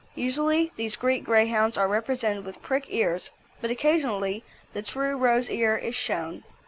Usually 0.15 0.71
these 0.77 0.95
Greek 0.95 1.23
Greyhounds 1.23 1.77
are 1.77 1.87
represented 1.87 2.43
with 2.43 2.63
prick 2.63 2.85
ears, 2.87 3.29
but 3.61 3.69
occasionally 3.69 4.43
the 4.73 4.81
true 4.81 5.15
rose 5.15 5.47
ear 5.47 5.77
is 5.77 5.93
shown. 5.93 6.43